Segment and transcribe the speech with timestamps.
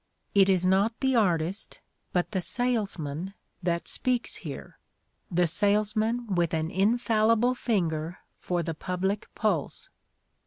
[0.33, 1.79] It is not the artist
[2.11, 4.79] but the salesman that speaks here,
[5.29, 9.89] the sales man with an infallible finger for the public pulse.